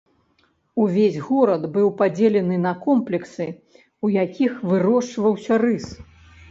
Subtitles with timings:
[0.85, 3.47] Увесь горад быў падзелены на комплексы,
[4.09, 5.87] у якіх вырошчваўся рыс.